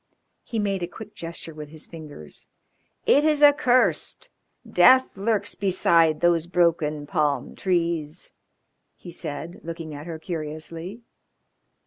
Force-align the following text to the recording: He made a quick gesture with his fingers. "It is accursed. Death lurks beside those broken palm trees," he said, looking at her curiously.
He 0.43 0.57
made 0.57 0.81
a 0.81 0.87
quick 0.87 1.13
gesture 1.13 1.53
with 1.53 1.69
his 1.69 1.85
fingers. 1.85 2.47
"It 3.05 3.23
is 3.23 3.43
accursed. 3.43 4.31
Death 4.67 5.15
lurks 5.15 5.53
beside 5.53 6.21
those 6.21 6.47
broken 6.47 7.05
palm 7.05 7.55
trees," 7.55 8.33
he 8.95 9.11
said, 9.11 9.59
looking 9.63 9.93
at 9.93 10.07
her 10.07 10.17
curiously. 10.17 11.03